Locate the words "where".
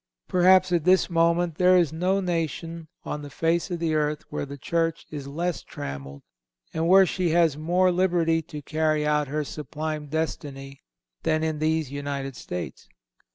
4.31-4.47, 6.87-7.05